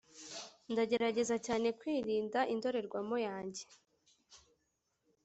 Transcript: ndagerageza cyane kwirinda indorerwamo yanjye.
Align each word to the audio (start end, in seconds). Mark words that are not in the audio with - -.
ndagerageza 0.71 1.35
cyane 1.45 1.67
kwirinda 1.79 2.39
indorerwamo 2.53 3.17
yanjye. 3.27 3.63